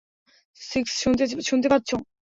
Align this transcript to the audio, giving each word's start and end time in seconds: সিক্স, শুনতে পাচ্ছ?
সিক্স, 0.61 0.91
শুনতে 1.47 1.67
পাচ্ছ? 1.71 1.89